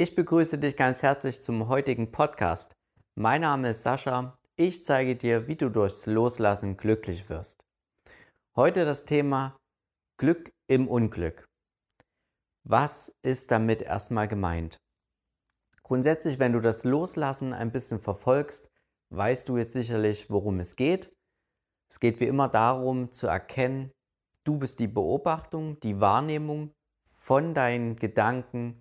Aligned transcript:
Ich 0.00 0.14
begrüße 0.14 0.56
dich 0.56 0.78
ganz 0.78 1.02
herzlich 1.02 1.42
zum 1.42 1.68
heutigen 1.68 2.10
Podcast. 2.10 2.74
Mein 3.16 3.42
Name 3.42 3.68
ist 3.68 3.82
Sascha. 3.82 4.38
Ich 4.56 4.82
zeige 4.82 5.14
dir, 5.14 5.46
wie 5.46 5.56
du 5.56 5.68
durchs 5.68 6.06
Loslassen 6.06 6.78
glücklich 6.78 7.28
wirst. 7.28 7.66
Heute 8.56 8.86
das 8.86 9.04
Thema 9.04 9.58
Glück 10.16 10.52
im 10.70 10.88
Unglück. 10.88 11.44
Was 12.66 13.14
ist 13.22 13.50
damit 13.50 13.82
erstmal 13.82 14.26
gemeint? 14.26 14.78
Grundsätzlich, 15.82 16.38
wenn 16.38 16.54
du 16.54 16.60
das 16.60 16.84
Loslassen 16.84 17.52
ein 17.52 17.70
bisschen 17.70 18.00
verfolgst, 18.00 18.70
weißt 19.10 19.50
du 19.50 19.58
jetzt 19.58 19.74
sicherlich, 19.74 20.30
worum 20.30 20.60
es 20.60 20.76
geht. 20.76 21.12
Es 21.90 22.00
geht 22.00 22.20
wie 22.20 22.26
immer 22.26 22.48
darum 22.48 23.12
zu 23.12 23.26
erkennen, 23.26 23.92
du 24.44 24.56
bist 24.56 24.80
die 24.80 24.88
Beobachtung, 24.88 25.78
die 25.80 26.00
Wahrnehmung 26.00 26.72
von 27.04 27.52
deinen 27.52 27.96
Gedanken, 27.96 28.80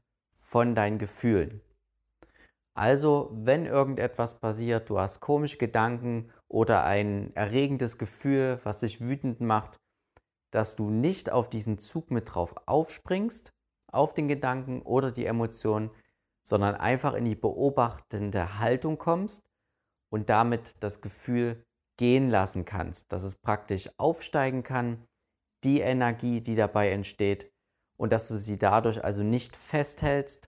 von 0.50 0.73
deinen 0.73 0.97
Gefühlen. 0.97 1.61
Also, 2.73 3.30
wenn 3.34 3.67
irgendetwas 3.67 4.39
passiert, 4.39 4.89
du 4.89 4.99
hast 4.99 5.20
komische 5.20 5.58
Gedanken 5.58 6.31
oder 6.48 6.85
ein 6.85 7.35
erregendes 7.35 7.99
Gefühl, 7.99 8.59
was 8.63 8.80
dich 8.80 8.99
wütend 8.99 9.41
macht, 9.41 9.80
dass 10.49 10.75
du 10.75 10.89
nicht 10.89 11.31
auf 11.31 11.52
diesen 11.52 11.77
Zug 11.77 12.09
mit 12.09 12.34
drauf 12.34 12.55
aufspringst, 12.66 13.53
auf 13.91 14.16
den 14.16 14.27
Gedanken 14.27 14.81
oder 14.81 15.12
die 15.12 15.27
Emotionen, 15.27 15.91
sondern 16.41 16.73
einfach 16.73 17.13
in 17.13 17.25
die 17.25 17.36
beobachtende 17.36 18.58
Haltung 18.58 18.97
kommst 18.97 19.47
und 20.11 20.31
damit 20.31 20.81
das 20.81 21.02
Gefühl 21.02 21.63
gehen 21.97 22.27
lassen 22.27 22.66
kannst, 22.66 23.13
dass 23.13 23.22
es 23.22 23.36
praktisch 23.36 23.88
aufsteigen 23.97 24.63
kann, 24.63 25.05
die 25.63 25.81
Energie, 25.81 26.41
die 26.41 26.55
dabei 26.55 26.89
entsteht, 26.89 27.52
und 27.99 28.12
dass 28.12 28.27
du 28.27 28.38
sie 28.38 28.58
dadurch 28.58 29.03
also 29.03 29.23
nicht 29.23 29.55
festhältst 29.55 30.48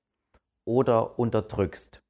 oder 0.68 1.20
unterdrückst. 1.20 2.02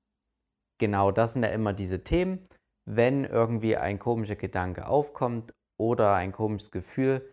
Genau 0.80 1.12
das 1.12 1.34
sind 1.34 1.44
ja 1.44 1.50
immer 1.50 1.74
diese 1.74 2.04
Themen. 2.04 2.48
Wenn 2.90 3.26
irgendwie 3.26 3.78
ein 3.78 4.00
komischer 4.00 4.36
Gedanke 4.36 4.88
aufkommt 4.88 5.54
oder 5.80 6.14
ein 6.14 6.32
komisches 6.32 6.72
Gefühl, 6.72 7.32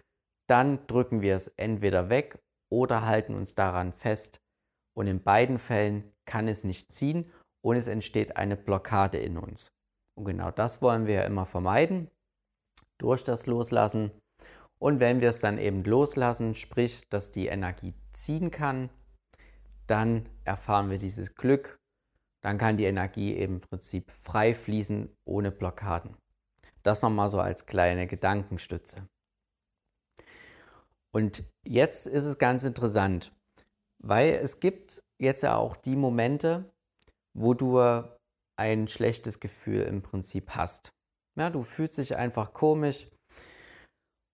dann 0.48 0.86
drücken 0.86 1.20
wir 1.20 1.34
es 1.34 1.48
entweder 1.56 2.08
weg 2.08 2.38
oder 2.70 3.06
halten 3.06 3.34
uns 3.34 3.54
daran 3.54 3.92
fest. 3.92 4.40
Und 4.96 5.06
in 5.06 5.22
beiden 5.22 5.58
Fällen 5.58 6.12
kann 6.26 6.48
es 6.48 6.64
nicht 6.64 6.92
ziehen 6.92 7.30
und 7.64 7.76
es 7.76 7.88
entsteht 7.88 8.36
eine 8.36 8.56
Blockade 8.56 9.18
in 9.18 9.38
uns. 9.38 9.68
Und 10.16 10.24
genau 10.24 10.50
das 10.50 10.82
wollen 10.82 11.06
wir 11.06 11.14
ja 11.14 11.22
immer 11.24 11.46
vermeiden 11.46 12.10
durch 12.98 13.22
das 13.24 13.46
Loslassen. 13.46 14.10
Und 14.78 15.00
wenn 15.00 15.20
wir 15.20 15.28
es 15.28 15.40
dann 15.40 15.58
eben 15.58 15.82
loslassen, 15.82 16.54
sprich, 16.54 17.08
dass 17.08 17.32
die 17.32 17.46
Energie 17.46 17.94
ziehen 18.12 18.50
kann, 18.50 18.90
dann 19.86 20.28
erfahren 20.44 20.90
wir 20.90 20.98
dieses 20.98 21.34
Glück. 21.34 21.80
Dann 22.40 22.58
kann 22.58 22.76
die 22.76 22.84
Energie 22.84 23.34
eben 23.34 23.54
im 23.54 23.60
Prinzip 23.60 24.12
frei 24.12 24.54
fließen, 24.54 25.10
ohne 25.24 25.50
Blockaden. 25.50 26.16
Das 26.84 27.02
nochmal 27.02 27.28
so 27.28 27.40
als 27.40 27.66
kleine 27.66 28.06
Gedankenstütze. 28.06 29.08
Und 31.10 31.42
jetzt 31.66 32.06
ist 32.06 32.24
es 32.24 32.38
ganz 32.38 32.62
interessant, 32.62 33.32
weil 33.98 34.34
es 34.34 34.60
gibt 34.60 35.02
jetzt 35.18 35.42
ja 35.42 35.56
auch 35.56 35.74
die 35.74 35.96
Momente, 35.96 36.70
wo 37.34 37.54
du 37.54 37.80
ein 38.56 38.88
schlechtes 38.88 39.40
Gefühl 39.40 39.82
im 39.82 40.02
Prinzip 40.02 40.50
hast. 40.50 40.92
Ja, 41.36 41.50
du 41.50 41.62
fühlst 41.62 41.98
dich 41.98 42.16
einfach 42.16 42.52
komisch, 42.52 43.08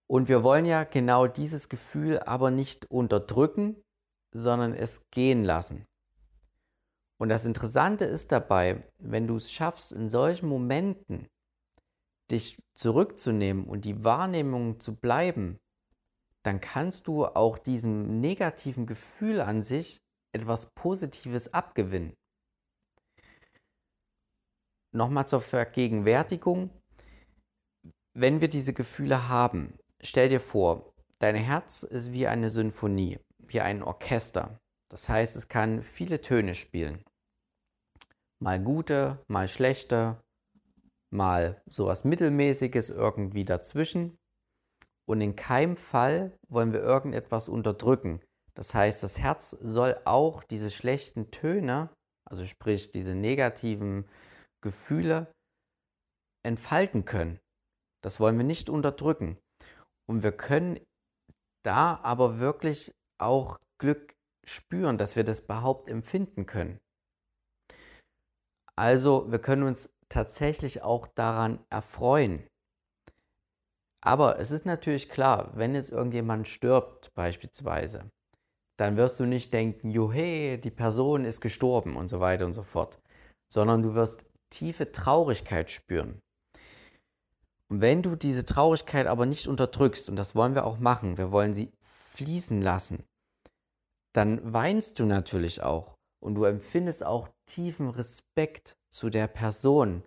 und 0.07 0.29
wir 0.29 0.43
wollen 0.43 0.67
ja 0.67 0.85
genau 0.85 1.27
dieses 1.27 1.69
Gefühl 1.69 2.19
aber 2.21 2.51
nicht 2.51 2.91
unterdrücken, 2.91 3.83
sondern 4.33 4.75
es 4.75 5.09
gehen 5.11 5.45
lassen. 5.45 5.87
Und 7.19 7.29
das 7.29 7.45
Interessante 7.45 8.05
ist 8.05 8.33
dabei, 8.33 8.83
wenn 8.99 9.27
du 9.27 9.37
es 9.37 9.53
schaffst, 9.53 9.93
in 9.93 10.11
solchen 10.11 10.49
Momenten 10.49 11.29
dich 12.31 12.59
zurückzunehmen 12.75 13.65
und 13.65 13.85
die 13.85 14.03
Wahrnehmung 14.03 14.81
zu 14.81 14.97
bleiben, 14.97 15.59
dann 16.43 16.61
kannst 16.61 17.07
du 17.07 17.25
auch 17.25 17.59
diesem 17.59 18.21
negativen 18.21 18.87
Gefühl 18.87 19.41
an 19.41 19.63
sich 19.63 19.99
etwas 20.33 20.71
Positives 20.75 21.55
abgewinnen. 21.55 22.15
Nochmal 24.93 25.27
zur 25.27 25.41
Vergegenwärtigung. 25.41 26.71
Wenn 28.17 28.41
wir 28.41 28.49
diese 28.49 28.73
Gefühle 28.73 29.29
haben, 29.29 29.79
Stell 30.05 30.29
dir 30.29 30.41
vor, 30.41 30.93
dein 31.19 31.35
Herz 31.35 31.83
ist 31.83 32.13
wie 32.13 32.27
eine 32.27 32.51
Symphonie, 32.51 33.19
wie 33.39 33.63
ein 33.63 33.83
Orchester. 33.83 34.61
Das 34.91 35.09
heißt, 35.09 35.35
es 35.35 35.49
kann 35.49 35.83
viele 35.83 36.21
Töne 36.21 36.55
spielen. 36.55 37.03
Mal 38.39 38.61
gute, 38.61 39.25
mal 39.29 39.49
schlechte, 39.49 40.23
mal 41.11 41.63
sowas 41.65 42.05
Mittelmäßiges 42.05 42.91
irgendwie 42.91 43.47
dazwischen. 43.47 44.19
Und 45.09 45.23
in 45.23 45.37
keinem 45.37 45.77
Fall 45.77 46.37
wollen 46.49 46.75
wir 46.75 46.81
irgendetwas 46.81 47.49
unterdrücken. 47.49 48.21
Das 48.55 48.75
heißt, 48.75 49.03
das 49.03 49.19
Herz 49.19 49.51
soll 49.51 49.99
auch 50.05 50.45
diese 50.45 50.71
schlechten 50.71 51.31
Töne, 51.31 51.89
also 52.29 52.45
sprich 52.45 52.91
diese 52.91 53.15
negativen 53.15 54.07
Gefühle, 54.63 55.33
entfalten 56.45 57.07
können. 57.07 57.39
Das 58.03 58.21
wollen 58.21 58.37
wir 58.37 58.45
nicht 58.45 58.69
unterdrücken. 58.69 59.39
Und 60.07 60.23
wir 60.23 60.33
können 60.33 60.81
da 61.65 62.01
aber 62.03 62.39
wirklich 62.39 62.93
auch 63.19 63.59
Glück 63.79 64.15
spüren, 64.45 64.99
dass 64.99 65.17
wir 65.17 65.25
das 65.25 65.41
überhaupt 65.41 65.89
empfinden 65.89 66.47
können. 66.47 66.79
Also 68.77 69.31
wir 69.31 69.39
können 69.39 69.63
uns 69.63 69.95
tatsächlich 70.09 70.83
auch 70.83 71.07
daran 71.07 71.65
erfreuen. 71.71 72.47
Aber 74.05 74.39
es 74.39 74.51
ist 74.51 74.67
natürlich 74.67 75.09
klar, 75.09 75.57
wenn 75.57 75.75
jetzt 75.75 75.91
irgendjemand 75.91 76.47
stirbt 76.47 77.15
beispielsweise, 77.15 78.11
dann 78.79 78.97
wirst 78.97 79.19
du 79.19 79.25
nicht 79.25 79.55
denken, 79.55 79.91
juhe, 79.91 80.59
die 80.59 80.71
Person 80.71 81.25
ist 81.25 81.41
gestorben 81.41 81.97
und 81.97 82.09
so 82.09 82.21
weiter 82.21 82.45
und 82.45 82.53
so 82.53 82.63
fort, 82.63 83.01
sondern 83.51 83.83
du 83.83 83.95
wirst 83.95 84.27
tiefe 84.51 84.93
Traurigkeit 84.93 85.71
spüren. 85.71 86.21
Und 87.69 87.81
wenn 87.81 88.03
du 88.03 88.17
diese 88.17 88.45
Traurigkeit 88.45 89.07
aber 89.07 89.27
nicht 89.27 89.49
unterdrückst, 89.49 90.09
und 90.09 90.17
das 90.17 90.35
wollen 90.35 90.55
wir 90.55 90.67
auch 90.67 90.79
machen, 90.79 91.17
wir 91.17 91.33
wollen 91.33 91.55
sie 91.55 91.73
fließen 91.81 92.61
lassen, 92.61 93.05
dann 94.13 94.53
weinst 94.53 94.99
du 95.01 95.07
natürlich 95.07 95.63
auch 95.63 95.97
und 96.21 96.35
du 96.35 96.45
empfindest 96.45 97.05
auch 97.05 97.29
tiefen 97.47 97.89
Respekt 97.89 98.77
zu 98.91 99.11
der 99.11 99.27
Person, 99.27 100.05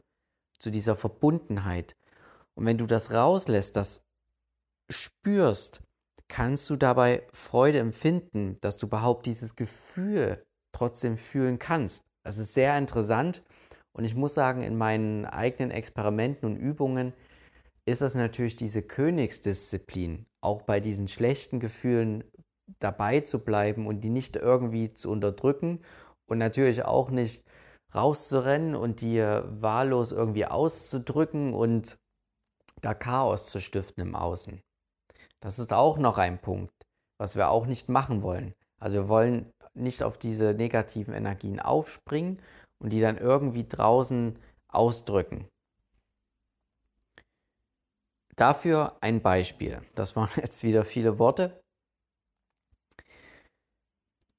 zu 0.59 0.72
dieser 0.72 0.96
Verbundenheit. 0.96 1.96
Und 2.56 2.66
wenn 2.66 2.78
du 2.78 2.85
das 2.85 3.12
rauslässt, 3.12 3.75
das 3.75 4.06
spürst, 4.90 5.81
kannst 6.28 6.69
du 6.69 6.75
dabei 6.75 7.28
Freude 7.34 7.79
empfinden, 7.79 8.57
dass 8.62 8.78
du 8.78 8.88
überhaupt 8.88 9.25
dieses 9.25 9.56
Gefühl 9.56 10.46
trotzdem 10.72 11.17
fühlen 11.17 11.59
kannst. 11.59 12.06
Das 12.23 12.38
ist 12.38 12.53
sehr 12.53 12.78
interessant 12.78 13.44
und 13.94 14.06
ich 14.06 14.16
muss 14.16 14.34
sagen, 14.34 14.62
in 14.62 14.78
meinen 14.78 15.25
eigenen 15.25 15.72
Experimenten 15.72 16.50
und 16.50 16.57
Übungen 16.57 17.13
ist 17.87 18.01
das 18.01 18.15
natürlich 18.15 18.57
diese 18.57 18.81
Königsdisziplin, 18.81 20.25
auch 20.41 20.63
bei 20.63 20.81
diesen 20.81 21.07
schlechten 21.07 21.61
Gefühlen 21.61 22.25
dabei 22.79 23.21
zu 23.21 23.39
bleiben 23.39 23.87
und 23.87 24.01
die 24.01 24.09
nicht 24.09 24.35
irgendwie 24.35 24.93
zu 24.93 25.09
unterdrücken 25.09 25.79
und 26.29 26.37
natürlich 26.37 26.83
auch 26.83 27.09
nicht 27.09 27.45
rauszurennen 27.95 28.75
und 28.75 28.99
die 28.99 29.21
wahllos 29.21 30.11
irgendwie 30.11 30.45
auszudrücken 30.45 31.53
und 31.53 31.97
da 32.81 32.93
Chaos 32.93 33.49
zu 33.49 33.61
stiften 33.61 34.01
im 34.01 34.15
Außen. 34.15 34.61
Das 35.39 35.57
ist 35.57 35.71
auch 35.71 35.97
noch 35.97 36.17
ein 36.17 36.41
Punkt, 36.41 36.73
was 37.17 37.37
wir 37.37 37.49
auch 37.49 37.67
nicht 37.67 37.87
machen 37.87 38.21
wollen. 38.21 38.53
Also 38.81 38.97
wir 38.97 39.07
wollen 39.07 39.49
nicht 39.73 40.03
auf 40.03 40.17
diese 40.17 40.53
negativen 40.53 41.13
Energien 41.13 41.61
aufspringen 41.61 42.41
und 42.83 42.91
die 42.91 42.99
dann 42.99 43.17
irgendwie 43.17 43.66
draußen 43.66 44.37
ausdrücken. 44.67 45.47
Dafür 48.37 48.95
ein 49.01 49.22
Beispiel. 49.22 49.81
Das 49.95 50.16
waren 50.16 50.29
jetzt 50.35 50.63
wieder 50.63 50.85
viele 50.85 51.19
Worte. 51.19 51.59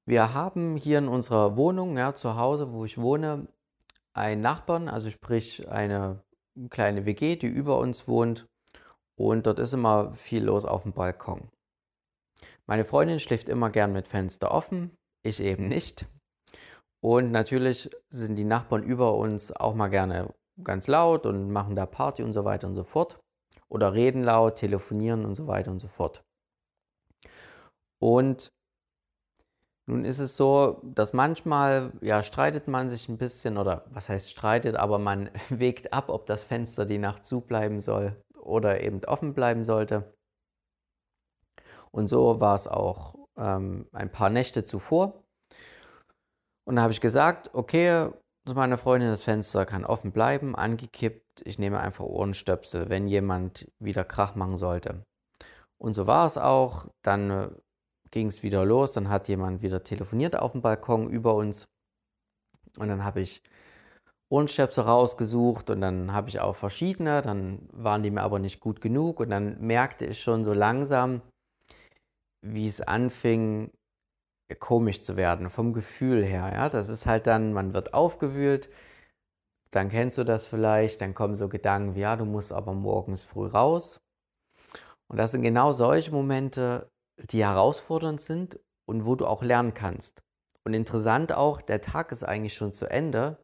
Wir 0.07 0.33
haben 0.33 0.75
hier 0.75 0.97
in 0.97 1.07
unserer 1.07 1.55
Wohnung, 1.55 1.97
ja, 1.97 2.15
zu 2.15 2.35
Hause, 2.35 2.71
wo 2.71 2.85
ich 2.85 2.97
wohne, 2.97 3.47
einen 4.13 4.41
Nachbarn, 4.41 4.87
also 4.87 5.11
sprich 5.11 5.69
eine 5.69 6.23
kleine 6.71 7.05
WG, 7.05 7.35
die 7.35 7.47
über 7.47 7.77
uns 7.77 8.07
wohnt. 8.07 8.47
Und 9.19 9.45
dort 9.45 9.59
ist 9.59 9.73
immer 9.73 10.13
viel 10.13 10.45
los 10.45 10.65
auf 10.65 10.83
dem 10.83 10.93
Balkon. 10.93 11.49
Meine 12.65 12.85
Freundin 12.85 13.19
schläft 13.19 13.49
immer 13.49 13.69
gern 13.69 13.91
mit 13.91 14.07
Fenster 14.07 14.51
offen, 14.51 14.95
ich 15.23 15.41
eben 15.41 15.67
nicht. 15.67 16.07
Und 17.03 17.31
natürlich 17.31 17.89
sind 18.09 18.35
die 18.35 18.45
Nachbarn 18.45 18.83
über 18.83 19.15
uns 19.15 19.51
auch 19.51 19.75
mal 19.75 19.89
gerne 19.89 20.33
ganz 20.63 20.87
laut 20.87 21.25
und 21.25 21.51
machen 21.51 21.75
da 21.75 21.85
Party 21.85 22.23
und 22.23 22.33
so 22.33 22.45
weiter 22.45 22.67
und 22.67 22.75
so 22.75 22.83
fort 22.83 23.19
oder 23.69 23.93
reden 23.93 24.23
laut, 24.23 24.55
telefonieren 24.55 25.25
und 25.25 25.35
so 25.35 25.47
weiter 25.47 25.71
und 25.71 25.79
so 25.79 25.87
fort. 25.87 26.23
Und 28.01 28.51
Nun 29.89 30.05
ist 30.05 30.19
es 30.19 30.37
so, 30.37 30.81
dass 30.83 31.13
manchmal, 31.13 31.91
ja, 32.01 32.21
streitet 32.21 32.67
man 32.67 32.89
sich 32.89 33.09
ein 33.09 33.17
bisschen 33.17 33.57
oder 33.57 33.85
was 33.89 34.07
heißt 34.07 34.29
streitet, 34.29 34.75
aber 34.75 34.99
man 34.99 35.31
wägt 35.49 35.93
ab, 35.93 36.09
ob 36.09 36.27
das 36.27 36.43
Fenster 36.43 36.85
die 36.85 36.99
Nacht 36.99 37.25
zubleiben 37.25 37.81
soll 37.81 38.15
oder 38.35 38.81
eben 38.81 39.03
offen 39.05 39.33
bleiben 39.33 39.63
sollte. 39.63 40.13
Und 41.91 42.07
so 42.07 42.39
war 42.39 42.55
es 42.55 42.67
auch 42.67 43.15
ähm, 43.37 43.87
ein 43.91 44.11
paar 44.11 44.29
Nächte 44.29 44.63
zuvor. 44.63 45.23
Und 46.67 46.75
da 46.75 46.83
habe 46.83 46.93
ich 46.93 47.01
gesagt, 47.01 47.49
okay, 47.53 48.11
zu 48.45 48.55
meiner 48.55 48.77
Freundin, 48.77 49.09
das 49.09 49.23
Fenster 49.23 49.65
kann 49.65 49.85
offen 49.85 50.11
bleiben, 50.11 50.55
angekippt. 50.55 51.41
Ich 51.45 51.59
nehme 51.59 51.79
einfach 51.79 52.05
Ohrenstöpsel, 52.05 52.89
wenn 52.89 53.07
jemand 53.07 53.71
wieder 53.79 54.03
Krach 54.03 54.35
machen 54.35 54.57
sollte. 54.57 55.03
Und 55.77 55.93
so 55.93 56.07
war 56.07 56.25
es 56.25 56.37
auch. 56.37 56.87
Dann 57.01 57.29
äh, 57.29 57.49
ging 58.11 58.27
es 58.27 58.43
wieder 58.43 58.65
los. 58.65 58.91
Dann 58.91 59.09
hat 59.09 59.27
jemand 59.27 59.61
wieder 59.61 59.83
telefoniert 59.83 60.35
auf 60.35 60.53
dem 60.53 60.61
Balkon 60.61 61.09
über 61.09 61.35
uns. 61.35 61.67
Und 62.77 62.89
dann 62.89 63.03
habe 63.03 63.21
ich 63.21 63.41
Ohrenstöpsel 64.31 64.83
rausgesucht 64.83 65.71
und 65.71 65.81
dann 65.81 66.13
habe 66.13 66.29
ich 66.29 66.39
auch 66.39 66.55
verschiedene. 66.55 67.21
Dann 67.21 67.67
waren 67.71 68.03
die 68.03 68.11
mir 68.11 68.21
aber 68.21 68.39
nicht 68.39 68.59
gut 68.59 68.81
genug. 68.81 69.19
Und 69.19 69.29
dann 69.29 69.59
merkte 69.59 70.05
ich 70.05 70.21
schon 70.21 70.43
so 70.43 70.53
langsam, 70.53 71.21
wie 72.41 72.67
es 72.67 72.81
anfing, 72.81 73.71
komisch 74.55 75.01
zu 75.01 75.17
werden, 75.17 75.49
vom 75.49 75.73
Gefühl 75.73 76.23
her. 76.23 76.51
Ja? 76.53 76.69
Das 76.69 76.89
ist 76.89 77.05
halt 77.05 77.27
dann, 77.27 77.53
man 77.53 77.73
wird 77.73 77.93
aufgewühlt, 77.93 78.69
dann 79.71 79.89
kennst 79.89 80.17
du 80.17 80.23
das 80.23 80.45
vielleicht, 80.45 81.01
dann 81.01 81.13
kommen 81.13 81.35
so 81.35 81.47
Gedanken 81.47 81.95
wie, 81.95 81.99
ja, 81.99 82.15
du 82.15 82.25
musst 82.25 82.51
aber 82.51 82.73
morgens 82.73 83.23
früh 83.23 83.47
raus. 83.47 84.01
Und 85.07 85.17
das 85.17 85.31
sind 85.31 85.41
genau 85.41 85.71
solche 85.71 86.11
Momente, 86.11 86.89
die 87.31 87.43
herausfordernd 87.43 88.21
sind 88.21 88.59
und 88.87 89.05
wo 89.05 89.15
du 89.15 89.27
auch 89.27 89.43
lernen 89.43 89.73
kannst. 89.73 90.21
Und 90.65 90.73
interessant 90.73 91.33
auch, 91.33 91.61
der 91.61 91.81
Tag 91.81 92.11
ist 92.11 92.23
eigentlich 92.23 92.53
schon 92.53 92.73
zu 92.73 92.89
Ende, 92.89 93.41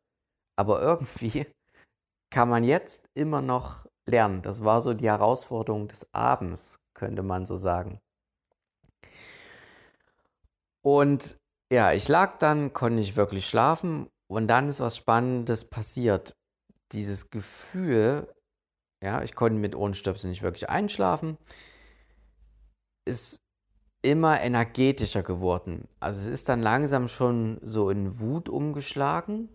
aber 0.58 0.82
irgendwie 0.82 1.46
kann 2.34 2.50
man 2.50 2.64
jetzt 2.64 3.10
immer 3.14 3.42
noch 3.42 3.86
lernen. 4.08 4.42
Das 4.42 4.64
war 4.64 4.82
so 4.82 4.94
die 4.94 5.10
Herausforderung 5.10 5.88
des 5.88 6.08
Abends, 6.14 6.80
könnte 6.96 7.24
man 7.24 7.46
so 7.46 7.56
sagen. 7.56 8.00
Und 10.86 11.40
ja, 11.74 11.94
ich 11.94 12.08
lag 12.08 12.38
dann, 12.38 12.72
konnte 12.72 13.00
nicht 13.00 13.16
wirklich 13.16 13.48
schlafen 13.48 14.08
und 14.28 14.48
dann 14.48 14.70
ist 14.70 14.82
was 14.82 14.96
Spannendes 14.96 15.66
passiert. 15.66 16.36
Dieses 16.92 17.32
Gefühl, 17.32 18.32
ja, 19.04 19.24
ich 19.24 19.34
konnte 19.34 19.58
mit 19.58 19.74
Ohrenstöpseln 19.74 20.30
nicht 20.30 20.44
wirklich 20.44 20.70
einschlafen, 20.70 21.40
ist 23.04 23.40
immer 24.04 24.40
energetischer 24.42 25.24
geworden. 25.24 25.88
Also 26.00 26.22
es 26.22 26.28
ist 26.28 26.50
dann 26.50 26.62
langsam 26.62 27.08
schon 27.08 27.60
so 27.64 27.90
in 27.90 28.20
Wut 28.20 28.48
umgeschlagen. 28.48 29.50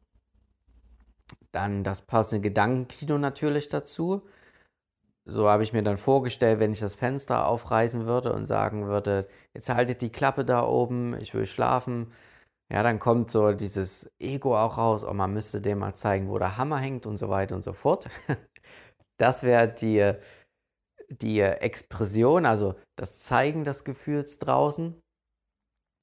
Dann 1.53 1.85
das 1.85 2.03
passende 2.03 2.41
Gedankenkino 2.43 3.19
natürlich 3.19 3.69
dazu. 3.69 4.27
So 5.29 5.49
habe 5.49 5.63
ich 5.63 5.73
mir 5.73 5.83
dann 5.83 5.99
vorgestellt, 5.99 6.61
wenn 6.61 6.73
ich 6.73 6.81
das 6.81 6.95
Fenster 6.95 7.47
aufreißen 7.47 8.07
würde 8.07 8.33
und 8.33 8.47
sagen 8.47 8.87
würde, 8.87 9.29
jetzt 9.55 9.69
haltet 9.69 10.01
die 10.01 10.11
Klappe 10.11 10.45
da 10.45 10.65
oben, 10.67 11.15
ich 11.21 11.35
will 11.35 11.47
schlafen. 11.47 12.13
Ja, 12.73 12.83
dann 12.83 12.99
kommt 12.99 13.31
so 13.31 13.53
dieses 13.53 14.13
Ego 14.21 14.57
auch 14.57 14.79
raus, 14.79 15.05
oh, 15.05 15.13
man 15.13 15.33
müsste 15.35 15.61
dem 15.61 15.81
mal 15.81 15.95
zeigen, 15.95 16.29
wo 16.29 16.39
der 16.39 16.57
Hammer 16.57 16.79
hängt 16.79 17.07
und 17.07 17.17
so 17.19 17.29
weiter 17.29 17.55
und 17.55 17.63
so 17.63 17.73
fort. 17.73 18.09
Das 19.19 19.43
wäre 19.43 19.69
die, 19.69 20.15
die 21.11 21.41
Expression, 21.41 22.47
also 22.47 22.75
das 22.97 23.19
Zeigen 23.19 23.65
des 23.65 23.85
Gefühls 23.85 24.39
draußen, 24.39 24.99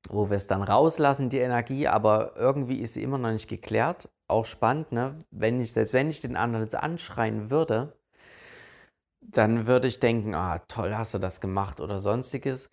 wo 0.07 0.29
wir 0.29 0.37
es 0.37 0.45
dann 0.45 0.61
rauslassen, 0.61 1.31
die 1.31 1.39
Energie, 1.39 1.87
aber 1.87 2.35
irgendwie 2.35 2.79
ist 2.79 2.93
sie 2.93 3.01
immer 3.01 3.17
noch 3.17 3.31
nicht 3.31 3.49
geklärt. 3.49 4.07
Auch 4.29 4.45
spannend, 4.45 4.91
ne? 4.91 5.17
wenn 5.31 5.59
ich, 5.59 5.71
selbst 5.71 5.93
wenn 5.93 6.11
ich 6.11 6.21
den 6.21 6.35
anderen 6.35 6.63
jetzt 6.63 6.75
anschreien 6.75 7.49
würde, 7.49 7.96
dann 9.21 9.67
würde 9.67 9.87
ich 9.87 9.99
denken, 9.99 10.35
ah, 10.35 10.59
toll, 10.67 10.95
hast 10.95 11.13
du 11.13 11.19
das 11.19 11.41
gemacht 11.41 11.79
oder 11.79 11.99
sonstiges. 11.99 12.69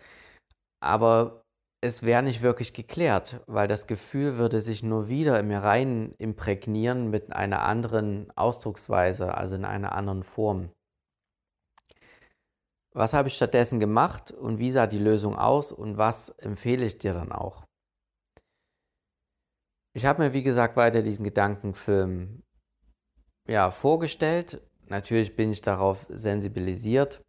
Aber 0.80 1.44
es 1.80 2.02
wäre 2.02 2.22
nicht 2.22 2.42
wirklich 2.42 2.72
geklärt, 2.72 3.42
weil 3.46 3.68
das 3.68 3.86
Gefühl 3.86 4.38
würde 4.38 4.60
sich 4.60 4.82
nur 4.82 5.08
wieder 5.08 5.38
in 5.38 5.48
mir 5.48 5.62
rein 5.62 6.14
imprägnieren 6.18 7.10
mit 7.10 7.32
einer 7.32 7.62
anderen 7.62 8.30
Ausdrucksweise, 8.36 9.34
also 9.34 9.56
in 9.56 9.64
einer 9.64 9.92
anderen 9.92 10.22
Form. 10.22 10.70
Was 12.94 13.12
habe 13.12 13.28
ich 13.28 13.34
stattdessen 13.34 13.80
gemacht 13.80 14.30
und 14.30 14.58
wie 14.58 14.70
sah 14.70 14.86
die 14.86 14.98
Lösung 14.98 15.36
aus 15.36 15.72
und 15.72 15.98
was 15.98 16.30
empfehle 16.30 16.86
ich 16.86 16.98
dir 16.98 17.12
dann 17.12 17.32
auch? 17.32 17.64
Ich 19.96 20.06
habe 20.06 20.22
mir, 20.22 20.32
wie 20.32 20.42
gesagt, 20.42 20.76
weiter 20.76 21.02
diesen 21.02 21.24
Gedankenfilm 21.24 22.42
ja, 23.46 23.70
vorgestellt 23.70 24.62
Natürlich 24.94 25.34
bin 25.34 25.50
ich 25.50 25.60
darauf 25.60 26.06
sensibilisiert. 26.08 27.20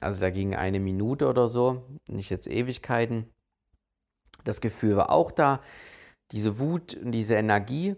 Also 0.00 0.20
da 0.20 0.28
ging 0.28 0.54
eine 0.54 0.78
Minute 0.78 1.26
oder 1.26 1.48
so, 1.48 1.88
nicht 2.06 2.28
jetzt 2.28 2.46
Ewigkeiten. 2.46 3.32
Das 4.44 4.60
Gefühl 4.60 4.96
war 4.96 5.08
auch 5.08 5.30
da, 5.30 5.62
diese 6.32 6.58
Wut 6.58 6.92
und 6.92 7.12
diese 7.12 7.34
Energie. 7.36 7.96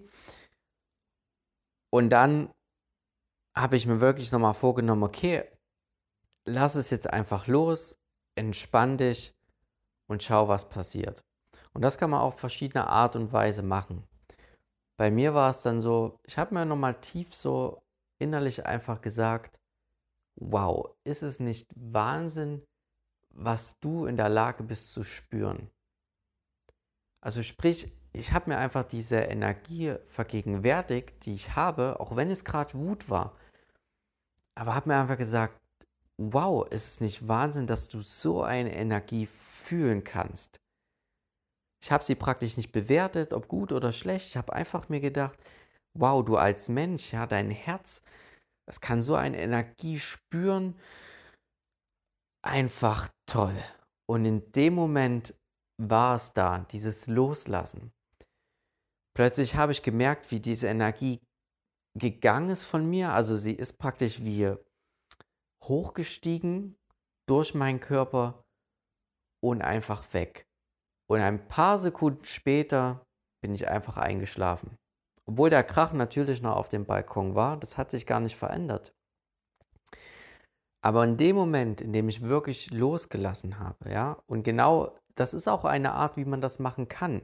Und 1.90 2.10
dann 2.10 2.52
habe 3.56 3.76
ich 3.76 3.84
mir 3.84 4.00
wirklich 4.00 4.30
nochmal 4.30 4.54
vorgenommen, 4.54 5.02
okay, 5.02 5.42
lass 6.46 6.76
es 6.76 6.90
jetzt 6.90 7.10
einfach 7.10 7.48
los, 7.48 7.98
entspann 8.36 8.96
dich 8.96 9.34
und 10.06 10.22
schau, 10.22 10.46
was 10.46 10.68
passiert. 10.68 11.24
Und 11.72 11.82
das 11.82 11.98
kann 11.98 12.10
man 12.10 12.20
auf 12.20 12.38
verschiedene 12.38 12.86
Art 12.86 13.16
und 13.16 13.32
Weise 13.32 13.64
machen. 13.64 14.04
Bei 14.96 15.10
mir 15.10 15.34
war 15.34 15.50
es 15.50 15.62
dann 15.62 15.80
so, 15.80 16.20
ich 16.22 16.38
habe 16.38 16.54
mir 16.54 16.64
nochmal 16.64 17.00
tief 17.00 17.34
so 17.34 17.83
innerlich 18.18 18.66
einfach 18.66 19.00
gesagt, 19.00 19.60
wow, 20.36 20.90
ist 21.04 21.22
es 21.22 21.40
nicht 21.40 21.70
Wahnsinn, 21.74 22.62
was 23.30 23.80
du 23.80 24.06
in 24.06 24.16
der 24.16 24.28
Lage 24.28 24.62
bist 24.62 24.92
zu 24.92 25.04
spüren? 25.04 25.70
Also 27.20 27.42
sprich, 27.42 27.92
ich 28.12 28.32
habe 28.32 28.50
mir 28.50 28.58
einfach 28.58 28.84
diese 28.84 29.16
Energie 29.16 29.94
vergegenwärtigt, 30.04 31.24
die 31.26 31.34
ich 31.34 31.56
habe, 31.56 31.98
auch 31.98 32.16
wenn 32.16 32.30
es 32.30 32.44
gerade 32.44 32.74
Wut 32.74 33.10
war. 33.10 33.36
Aber 34.54 34.74
habe 34.74 34.88
mir 34.88 34.96
einfach 34.96 35.18
gesagt, 35.18 35.60
wow, 36.16 36.66
ist 36.70 36.86
es 36.86 37.00
nicht 37.00 37.26
Wahnsinn, 37.26 37.66
dass 37.66 37.88
du 37.88 38.02
so 38.02 38.42
eine 38.42 38.74
Energie 38.74 39.26
fühlen 39.26 40.04
kannst? 40.04 40.60
Ich 41.82 41.90
habe 41.90 42.04
sie 42.04 42.14
praktisch 42.14 42.56
nicht 42.56 42.72
bewertet, 42.72 43.32
ob 43.32 43.48
gut 43.48 43.72
oder 43.72 43.92
schlecht. 43.92 44.28
Ich 44.28 44.36
habe 44.36 44.52
einfach 44.52 44.88
mir 44.88 45.00
gedacht, 45.00 45.38
wow, 45.98 46.24
du 46.24 46.36
als 46.36 46.68
Mensch, 46.68 47.12
ja, 47.12 47.26
dein 47.26 47.50
Herz, 47.50 48.02
das 48.66 48.80
kann 48.80 49.02
so 49.02 49.14
eine 49.14 49.38
Energie 49.38 49.98
spüren. 49.98 50.78
Einfach 52.42 53.08
toll. 53.26 53.56
Und 54.08 54.24
in 54.24 54.52
dem 54.52 54.74
Moment 54.74 55.34
war 55.80 56.16
es 56.16 56.32
da, 56.32 56.60
dieses 56.70 57.06
Loslassen. 57.06 57.92
Plötzlich 59.16 59.54
habe 59.54 59.72
ich 59.72 59.82
gemerkt, 59.82 60.30
wie 60.30 60.40
diese 60.40 60.68
Energie 60.68 61.20
gegangen 61.96 62.48
ist 62.48 62.64
von 62.64 62.88
mir. 62.88 63.12
Also 63.12 63.36
sie 63.36 63.52
ist 63.52 63.78
praktisch 63.78 64.22
wie 64.22 64.54
hochgestiegen 65.62 66.76
durch 67.28 67.54
meinen 67.54 67.80
Körper 67.80 68.44
und 69.42 69.62
einfach 69.62 70.12
weg. 70.12 70.46
Und 71.08 71.20
ein 71.20 71.48
paar 71.48 71.78
Sekunden 71.78 72.24
später 72.24 73.06
bin 73.42 73.54
ich 73.54 73.68
einfach 73.68 73.96
eingeschlafen. 73.96 74.76
Obwohl 75.26 75.50
der 75.50 75.64
Krach 75.64 75.92
natürlich 75.92 76.42
noch 76.42 76.56
auf 76.56 76.68
dem 76.68 76.84
Balkon 76.84 77.34
war, 77.34 77.56
das 77.56 77.78
hat 77.78 77.90
sich 77.90 78.06
gar 78.06 78.20
nicht 78.20 78.36
verändert. 78.36 78.94
Aber 80.82 81.02
in 81.04 81.16
dem 81.16 81.34
Moment, 81.34 81.80
in 81.80 81.92
dem 81.94 82.08
ich 82.08 82.20
wirklich 82.20 82.70
losgelassen 82.70 83.58
habe, 83.58 83.90
ja, 83.90 84.22
und 84.26 84.42
genau 84.42 84.94
das 85.14 85.32
ist 85.32 85.48
auch 85.48 85.64
eine 85.64 85.92
Art, 85.92 86.16
wie 86.16 86.26
man 86.26 86.42
das 86.42 86.58
machen 86.58 86.88
kann. 86.88 87.22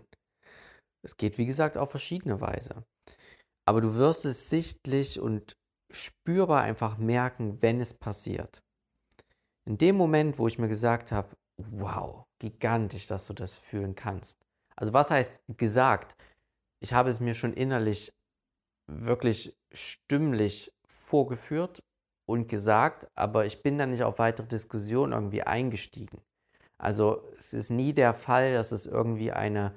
Es 1.02 1.16
geht, 1.16 1.38
wie 1.38 1.47
gesagt, 1.47 1.76
auf 1.76 1.90
verschiedene 1.90 2.40
Weise. 2.40 2.85
Aber 3.66 3.80
du 3.80 3.95
wirst 3.97 4.25
es 4.25 4.49
sichtlich 4.49 5.21
und 5.21 5.57
spürbar 5.90 6.62
einfach 6.62 6.99
merken, 6.99 7.61
wenn 7.61 7.80
es 7.80 7.95
passiert. 7.95 8.62
In 9.66 9.76
dem 9.76 9.97
Moment, 9.97 10.38
wo 10.38 10.49
ich 10.49 10.59
mir 10.59 10.69
gesagt 10.69 11.12
habe, 11.12 11.37
wow, 11.59 12.25
gigantisch, 12.38 13.07
dass 13.07 13.26
du 13.26 13.35
das 13.35 13.54
fühlen 13.54 13.95
kannst. 13.95 14.40
Also 14.76 14.92
was 14.92 15.11
heißt 15.11 15.40
gesagt? 15.57 16.16
Ich 16.80 16.92
habe 16.92 17.10
es 17.10 17.20
mir 17.20 17.34
schon 17.34 17.52
innerlich 17.52 18.12
wirklich 18.90 19.56
stimmlich 19.72 20.72
vorgeführt 20.88 21.80
und 22.28 22.49
gesagt, 22.49 23.08
aber 23.14 23.46
ich 23.46 23.62
bin 23.62 23.78
da 23.78 23.87
nicht 23.87 24.02
auf 24.02 24.18
weitere 24.18 24.46
Diskussionen 24.46 25.12
irgendwie 25.12 25.42
eingestiegen. 25.42 26.20
Also 26.78 27.22
es 27.37 27.52
ist 27.52 27.70
nie 27.70 27.92
der 27.92 28.14
Fall, 28.14 28.54
dass 28.54 28.72
es 28.72 28.87
irgendwie 28.87 29.32
eine 29.32 29.75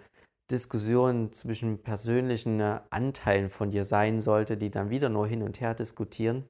Diskussion 0.50 1.32
zwischen 1.34 1.82
persönlichen 1.82 2.62
Anteilen 2.62 3.50
von 3.50 3.72
dir 3.72 3.84
sein 3.84 4.22
sollte, 4.22 4.58
die 4.58 4.72
dann 4.72 4.90
wieder 4.90 5.10
nur 5.10 5.28
hin 5.28 5.42
und 5.42 5.60
her 5.62 5.74
diskutieren. 5.74 6.48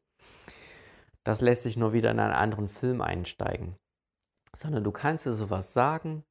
Das 1.23 1.41
lässt 1.41 1.63
sich 1.63 1.77
nur 1.77 1.93
wieder 1.93 2.11
in 2.11 2.19
einen 2.19 2.33
anderen 2.33 2.67
Film 2.67 3.01
einsteigen. 3.01 3.75
Sondern 4.55 4.83
du 4.83 4.91
kannst 4.91 5.25
dir 5.25 5.33
sowas 5.33 5.73
sagen 5.73 6.23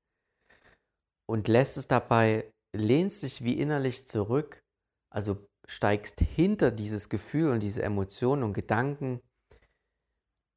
und 1.27 1.49
lässt 1.49 1.77
es 1.77 1.89
dabei, 1.89 2.53
lehnst 2.73 3.23
dich 3.23 3.45
wie 3.45 3.59
innerlich 3.59 4.07
zurück, 4.07 4.63
also 5.11 5.47
steigst 5.67 6.21
hinter 6.21 6.71
dieses 6.71 7.09
Gefühl 7.09 7.51
und 7.51 7.61
diese 7.61 7.83
Emotionen 7.83 8.43
und 8.43 8.53
Gedanken 8.53 9.21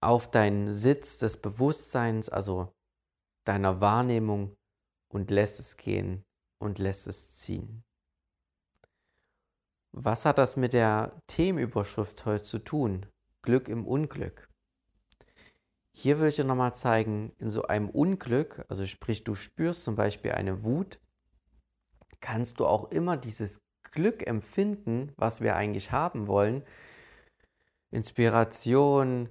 auf 0.02 0.30
deinen 0.30 0.74
Sitz 0.74 1.18
des 1.20 1.42
Bewusstseins, 1.42 2.30
also 2.30 2.74
deiner 3.46 3.82
Wahrnehmung 3.82 4.56
und 5.10 5.32
lässt 5.32 5.60
es 5.60 5.78
gehen 5.78 6.24
und 6.60 6.80
lässt 6.80 7.08
es 7.08 7.32
ziehen. 7.32 7.84
Was 9.92 10.26
hat 10.26 10.38
das 10.38 10.58
mit 10.58 10.74
der 10.74 11.22
Themenüberschrift 11.28 12.26
heute 12.26 12.44
zu 12.44 12.60
tun? 12.60 13.06
Glück 13.42 13.70
im 13.70 13.88
Unglück. 13.88 14.50
Hier 15.94 16.20
will 16.20 16.28
ich 16.28 16.36
dir 16.36 16.44
nochmal 16.44 16.76
zeigen, 16.76 17.34
in 17.38 17.50
so 17.50 17.64
einem 17.64 17.90
Unglück, 17.90 18.66
also 18.68 18.86
sprich, 18.86 19.24
du 19.24 19.36
spürst 19.36 19.84
zum 19.86 19.96
Beispiel 19.96 20.34
eine 20.34 20.64
Wut, 20.64 21.00
kannst 22.22 22.60
du 22.60 22.66
auch 22.66 22.92
immer 22.92 23.18
dieses 23.18 23.62
Glück 23.92 24.28
empfinden, 24.28 25.14
was 25.18 25.42
wir 25.42 25.56
eigentlich 25.56 25.92
haben 25.92 26.28
wollen. 26.28 26.64
Inspiration, 27.92 29.30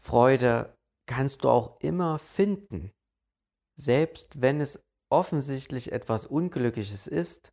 Freude 0.00 0.74
kannst 1.06 1.44
du 1.44 1.50
auch 1.50 1.80
immer 1.80 2.18
finden. 2.18 2.90
Selbst 3.76 4.40
wenn 4.40 4.60
es 4.60 4.82
offensichtlich 5.10 5.92
etwas 5.92 6.26
Unglückliches 6.26 7.06
ist, 7.06 7.50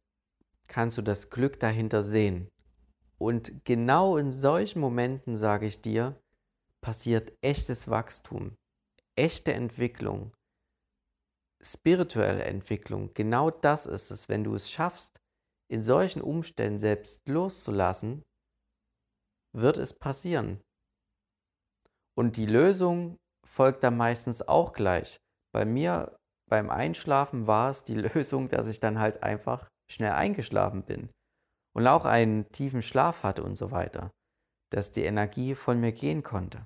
kannst 0.68 0.98
du 0.98 1.02
das 1.02 1.30
Glück 1.30 1.60
dahinter 1.60 2.02
sehen. 2.02 2.50
Und 3.18 3.64
genau 3.66 4.18
in 4.18 4.32
solchen 4.32 4.80
Momenten, 4.80 5.36
sage 5.36 5.66
ich 5.66 5.82
dir, 5.82 6.20
passiert 6.82 7.34
echtes 7.42 7.90
Wachstum, 7.90 8.56
echte 9.16 9.54
Entwicklung, 9.54 10.34
spirituelle 11.66 12.44
Entwicklung. 12.44 13.14
Genau 13.14 13.50
das 13.50 13.86
ist 13.86 14.12
es, 14.12 14.30
wenn 14.30 14.44
du 14.44 14.56
es 14.56 14.70
schaffst, 14.70 15.20
in 15.68 15.84
solchen 15.84 16.22
Umständen 16.22 16.80
selbst 16.80 17.28
loszulassen, 17.28 18.24
wird 19.56 19.78
es 19.78 19.94
passieren. 19.94 20.62
Und 22.18 22.38
die 22.38 22.46
Lösung 22.46 23.18
folgt 23.46 23.84
dann 23.84 23.98
meistens 23.98 24.48
auch 24.48 24.74
gleich. 24.74 25.18
Bei 25.54 25.66
mir 25.66 26.16
beim 26.50 26.70
Einschlafen 26.70 27.48
war 27.48 27.70
es 27.70 27.84
die 27.84 27.96
Lösung, 27.96 28.48
dass 28.50 28.68
ich 28.68 28.80
dann 28.80 29.00
halt 29.00 29.24
einfach 29.24 29.68
schnell 29.92 30.12
eingeschlafen 30.12 30.84
bin 30.84 31.10
und 31.76 31.88
auch 31.88 32.06
einen 32.06 32.50
tiefen 32.52 32.82
Schlaf 32.82 33.24
hatte 33.24 33.44
und 33.44 33.56
so 33.56 33.72
weiter, 33.72 34.12
dass 34.72 34.92
die 34.92 35.04
Energie 35.04 35.56
von 35.56 35.80
mir 35.80 35.92
gehen 35.92 36.24
konnte. 36.24 36.66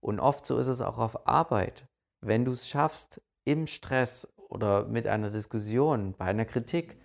Und 0.00 0.20
oft 0.20 0.46
so 0.46 0.58
ist 0.58 0.66
es 0.66 0.80
auch 0.80 0.98
auf 0.98 1.26
Arbeit. 1.26 1.86
Wenn 2.24 2.44
du 2.44 2.52
es 2.52 2.68
schaffst, 2.68 3.20
im 3.48 3.66
Stress 3.66 4.28
oder 4.36 4.84
mit 4.84 5.06
einer 5.06 5.30
Diskussion, 5.30 6.12
bei 6.12 6.26
einer 6.26 6.44
Kritik, 6.44 6.98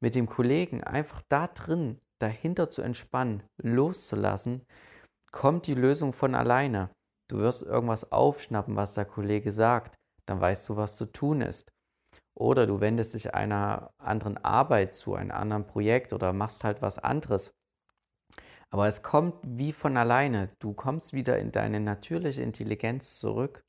mit 0.00 0.16
dem 0.16 0.26
Kollegen 0.26 0.82
einfach 0.82 1.22
da 1.28 1.46
drin, 1.46 2.00
dahinter 2.18 2.68
zu 2.68 2.82
entspannen, 2.82 3.44
loszulassen, 3.58 4.66
kommt 5.30 5.68
die 5.68 5.74
Lösung 5.74 6.12
von 6.12 6.34
alleine. 6.34 6.90
Du 7.28 7.38
wirst 7.38 7.62
irgendwas 7.62 8.10
aufschnappen, 8.10 8.74
was 8.74 8.94
der 8.94 9.04
Kollege 9.04 9.52
sagt, 9.52 9.94
dann 10.26 10.40
weißt 10.40 10.68
du, 10.68 10.76
was 10.76 10.96
zu 10.96 11.06
tun 11.06 11.40
ist. 11.40 11.70
Oder 12.34 12.66
du 12.66 12.80
wendest 12.80 13.14
dich 13.14 13.34
einer 13.34 13.90
anderen 13.98 14.36
Arbeit 14.38 14.94
zu, 14.94 15.14
einem 15.14 15.30
anderen 15.30 15.66
Projekt 15.66 16.12
oder 16.12 16.32
machst 16.32 16.64
halt 16.64 16.82
was 16.82 16.98
anderes. 16.98 17.54
Aber 18.70 18.88
es 18.88 19.02
kommt 19.02 19.36
wie 19.44 19.72
von 19.72 19.96
alleine. 19.96 20.50
Du 20.58 20.72
kommst 20.72 21.12
wieder 21.12 21.38
in 21.38 21.52
deine 21.52 21.78
natürliche 21.78 22.42
Intelligenz 22.42 23.20
zurück, 23.20 23.62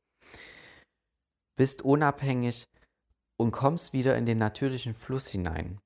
bist 1.56 1.82
unabhängig 1.82 2.68
und 3.38 3.52
kommst 3.52 3.94
wieder 3.94 4.18
in 4.18 4.26
den 4.26 4.38
natürlichen 4.38 4.94
Fluss 4.94 5.28
hinein. 5.28 5.80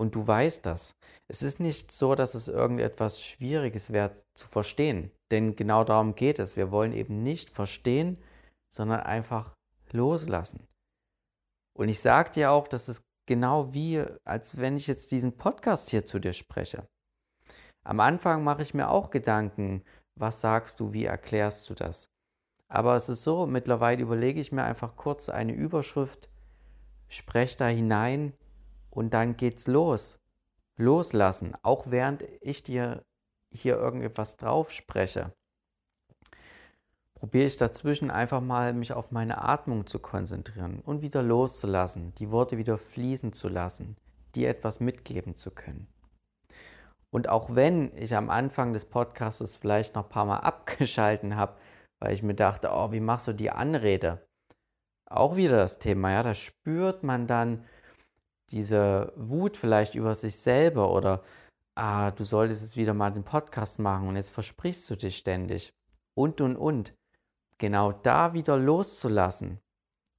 Und 0.00 0.14
du 0.14 0.26
weißt 0.26 0.64
das. 0.64 0.94
Es 1.26 1.42
ist 1.42 1.58
nicht 1.58 1.90
so, 1.90 2.14
dass 2.14 2.34
es 2.34 2.48
irgendetwas 2.48 3.20
Schwieriges 3.20 3.92
wäre 3.92 4.12
zu 4.34 4.46
verstehen. 4.46 5.10
Denn 5.30 5.56
genau 5.56 5.82
darum 5.84 6.14
geht 6.14 6.38
es. 6.38 6.56
Wir 6.56 6.70
wollen 6.70 6.92
eben 6.92 7.22
nicht 7.22 7.50
verstehen, 7.50 8.18
sondern 8.72 9.00
einfach 9.00 9.54
loslassen. 9.90 10.66
Und 11.76 11.88
ich 11.88 12.00
sage 12.00 12.30
dir 12.30 12.52
auch, 12.52 12.68
das 12.68 12.88
ist 12.88 13.02
genau 13.26 13.72
wie, 13.72 14.04
als 14.24 14.56
wenn 14.58 14.76
ich 14.76 14.86
jetzt 14.86 15.10
diesen 15.10 15.36
Podcast 15.36 15.90
hier 15.90 16.06
zu 16.06 16.18
dir 16.18 16.32
spreche. 16.32 16.86
Am 17.84 18.00
Anfang 18.00 18.44
mache 18.44 18.62
ich 18.62 18.74
mir 18.74 18.88
auch 18.88 19.10
Gedanken, 19.10 19.82
was 20.14 20.40
sagst 20.40 20.80
du, 20.80 20.92
wie 20.92 21.04
erklärst 21.04 21.68
du 21.70 21.74
das? 21.74 22.08
Aber 22.68 22.96
es 22.96 23.08
ist 23.08 23.24
so, 23.24 23.46
mittlerweile 23.46 24.02
überlege 24.02 24.40
ich 24.40 24.52
mir 24.52 24.64
einfach 24.64 24.96
kurz 24.96 25.28
eine 25.28 25.52
Überschrift, 25.52 26.28
spreche 27.08 27.56
da 27.56 27.66
hinein 27.66 28.34
und 28.90 29.14
dann 29.14 29.36
geht's 29.36 29.66
los. 29.66 30.18
Loslassen, 30.76 31.56
auch 31.62 31.90
während 31.90 32.24
ich 32.40 32.62
dir 32.62 33.04
hier 33.50 33.76
irgendetwas 33.76 34.36
drauf 34.36 34.70
spreche 34.70 35.32
probiere 37.18 37.46
ich 37.46 37.56
dazwischen 37.56 38.10
einfach 38.10 38.40
mal 38.40 38.72
mich 38.72 38.92
auf 38.92 39.10
meine 39.10 39.42
Atmung 39.42 39.86
zu 39.86 39.98
konzentrieren 39.98 40.80
und 40.84 41.02
wieder 41.02 41.22
loszulassen, 41.22 42.14
die 42.14 42.30
Worte 42.30 42.58
wieder 42.58 42.78
fließen 42.78 43.32
zu 43.32 43.48
lassen, 43.48 43.96
dir 44.34 44.48
etwas 44.48 44.78
mitgeben 44.78 45.36
zu 45.36 45.50
können. 45.50 45.88
Und 47.10 47.28
auch 47.28 47.54
wenn 47.54 47.96
ich 47.96 48.14
am 48.14 48.30
Anfang 48.30 48.72
des 48.72 48.84
Podcasts 48.84 49.56
vielleicht 49.56 49.96
noch 49.96 50.04
ein 50.04 50.10
paar 50.10 50.26
Mal 50.26 50.36
abgeschalten 50.40 51.34
habe, 51.36 51.54
weil 52.00 52.14
ich 52.14 52.22
mir 52.22 52.34
dachte, 52.34 52.70
oh, 52.72 52.92
wie 52.92 53.00
machst 53.00 53.28
du 53.28 53.32
die 53.32 53.50
Anrede? 53.50 54.26
Auch 55.06 55.36
wieder 55.36 55.56
das 55.56 55.78
Thema, 55.78 56.12
ja, 56.12 56.22
da 56.22 56.34
spürt 56.34 57.02
man 57.02 57.26
dann 57.26 57.64
diese 58.50 59.12
Wut 59.16 59.56
vielleicht 59.56 59.94
über 59.94 60.14
sich 60.14 60.36
selber 60.36 60.92
oder 60.92 61.22
ah, 61.74 62.10
du 62.10 62.24
solltest 62.24 62.62
jetzt 62.62 62.76
wieder 62.76 62.94
mal 62.94 63.12
den 63.12 63.24
Podcast 63.24 63.78
machen 63.78 64.08
und 64.08 64.16
jetzt 64.16 64.30
versprichst 64.30 64.88
du 64.90 64.96
dich 64.96 65.16
ständig 65.16 65.72
und 66.14 66.40
und 66.40 66.56
und 66.56 66.94
genau 67.58 67.92
da 67.92 68.34
wieder 68.34 68.56
loszulassen. 68.56 69.60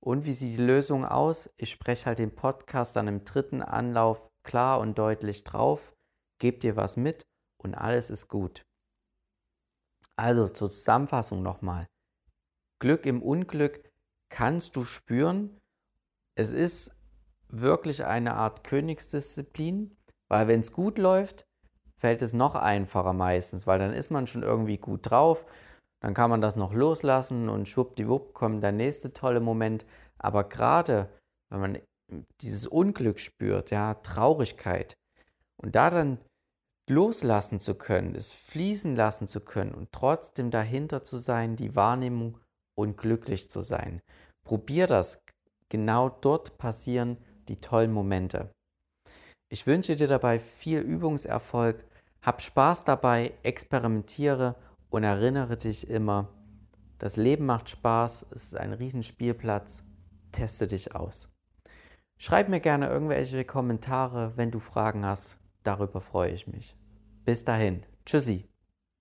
Und 0.01 0.25
wie 0.25 0.33
sieht 0.33 0.57
die 0.57 0.63
Lösung 0.63 1.05
aus? 1.05 1.50
Ich 1.57 1.71
spreche 1.71 2.05
halt 2.05 2.19
den 2.19 2.33
Podcast 2.33 2.95
dann 2.95 3.07
im 3.07 3.25
dritten 3.25 3.62
Anlauf 3.62 4.29
klar 4.43 4.79
und 4.79 4.98
deutlich 4.98 5.43
drauf, 5.43 5.93
gebe 6.39 6.59
dir 6.59 6.75
was 6.77 6.95
mit 6.95 7.25
und 7.57 7.75
alles 7.75 8.09
ist 8.09 8.29
gut. 8.29 8.65
Also 10.19 10.49
zur 10.49 10.69
Zusammenfassung 10.69 11.41
nochmal. 11.41 11.88
Glück 12.81 13.05
im 13.05 13.21
Unglück 13.21 13.89
kannst 14.29 14.75
du 14.75 14.83
spüren. 14.83 15.57
Es 16.35 16.51
ist 16.51 16.95
wirklich 17.47 18.05
eine 18.05 18.35
Art 18.35 18.63
Königsdisziplin, 18.63 19.95
weil 20.29 20.47
wenn 20.47 20.59
es 20.61 20.71
gut 20.71 20.97
läuft, 20.97 21.45
fällt 21.97 22.21
es 22.21 22.33
noch 22.33 22.55
einfacher 22.55 23.13
meistens, 23.13 23.65
weil 23.65 23.79
dann 23.79 23.93
ist 23.93 24.11
man 24.11 24.27
schon 24.27 24.43
irgendwie 24.43 24.77
gut 24.77 25.09
drauf 25.09 25.45
dann 26.01 26.13
kann 26.13 26.29
man 26.29 26.41
das 26.41 26.55
noch 26.55 26.73
loslassen 26.73 27.49
und 27.49 27.67
schwuppdiwupp 27.67 28.33
kommt 28.33 28.63
der 28.63 28.71
nächste 28.71 29.13
tolle 29.13 29.39
Moment. 29.39 29.85
Aber 30.17 30.47
gerade 30.47 31.09
wenn 31.49 31.59
man 31.59 31.79
dieses 32.41 32.67
Unglück 32.67 33.19
spürt, 33.19 33.71
ja, 33.71 33.95
Traurigkeit 33.95 34.95
und 35.57 35.75
da 35.75 35.89
dann 35.89 36.19
loslassen 36.89 37.60
zu 37.60 37.75
können, 37.75 38.15
es 38.15 38.31
fließen 38.31 38.96
lassen 38.96 39.27
zu 39.27 39.39
können 39.41 39.74
und 39.74 39.91
trotzdem 39.91 40.51
dahinter 40.51 41.03
zu 41.03 41.17
sein, 41.17 41.55
die 41.55 41.75
Wahrnehmung 41.75 42.38
und 42.75 42.98
glücklich 42.98 43.50
zu 43.50 43.62
sein. 43.62 44.01
Probier 44.43 44.88
das. 44.88 45.24
Genau 45.69 46.10
dort 46.10 46.58
passieren 46.58 47.17
die 47.48 47.62
tollen 47.62 47.91
Momente. 47.91 48.51
Ich 49.50 49.67
wünsche 49.67 49.96
dir 49.96 50.08
dabei 50.08 50.39
viel 50.39 50.79
Übungserfolg, 50.79 51.84
hab 52.22 52.41
Spaß 52.41 52.86
dabei, 52.86 53.34
experimentiere 53.43 54.55
und 54.89 55.03
erinnere 55.03 55.58
dich 55.58 55.89
immer, 55.89 56.29
das 56.98 57.15
Leben 57.15 57.46
macht 57.46 57.69
Spaß, 57.69 58.25
es 58.31 58.46
ist 58.46 58.58
ein 58.58 58.74
Riesenspielplatz, 58.74 59.86
teste 60.31 60.67
dich 60.67 60.96
aus. 60.96 61.29
Schreib 62.17 62.50
mir 62.50 62.60
gerne 62.60 62.89
irgendwelche 62.89 63.46
Kommentare, 63.46 64.34
wenn 64.36 64.51
du 64.51 64.60
Fragen 64.60 65.05
hast, 65.05 65.38
darüber 65.63 66.01
freue 66.01 66.31
ich 66.31 66.48
mich. 66.48 66.75
Bis 67.29 67.43
dahin, 67.43 67.86
tschüssi. 68.07 68.49